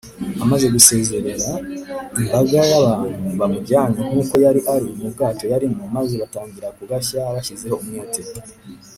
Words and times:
amaze 0.43 0.65
gusezerera 0.75 1.49
imbaga 2.21 2.59
y’abantu, 2.69 3.07
bamujyanye 3.39 3.99
“nk’uko 4.09 4.33
yari 4.45 4.61
ari” 4.75 4.87
mu 4.99 5.07
bwato 5.13 5.43
yarimo, 5.51 5.83
maze 5.95 6.13
batangira 6.21 6.67
kugashya 6.77 7.19
bashyizeho 7.35 7.75
umwete 7.83 8.21